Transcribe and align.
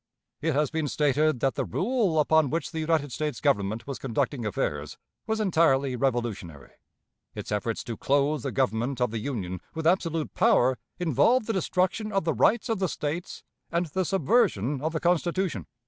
It 0.41 0.55
has 0.55 0.71
been 0.71 0.87
stated 0.87 1.41
that 1.41 1.53
the 1.53 1.63
rule 1.63 2.19
upon 2.19 2.49
which 2.49 2.71
the 2.71 2.79
United 2.79 3.11
States 3.11 3.39
Government 3.39 3.85
was 3.85 3.99
conducting 3.99 4.47
affairs 4.47 4.97
was 5.27 5.39
entirely 5.39 5.95
revolutionary. 5.95 6.71
Its 7.35 7.51
efforts 7.51 7.83
to 7.83 7.97
clothe 7.97 8.41
the 8.41 8.51
Government 8.51 8.99
of 8.99 9.11
the 9.11 9.19
Union 9.19 9.61
with 9.75 9.85
absolute 9.85 10.33
power 10.33 10.79
involved 10.97 11.45
the 11.45 11.53
destruction 11.53 12.11
of 12.11 12.23
the 12.23 12.33
rights 12.33 12.67
of 12.67 12.79
the 12.79 12.89
States 12.89 13.43
and 13.71 13.85
the 13.89 14.03
subversion 14.03 14.81
of 14.81 14.91
the 14.93 14.99
Constitution. 14.99 15.67